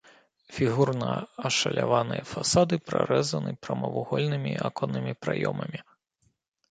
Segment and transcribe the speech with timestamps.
[0.53, 1.09] Фігурна
[1.49, 5.79] ашаляваныя фасады прарэзаны прамавугольнымі аконнымі праёмамі.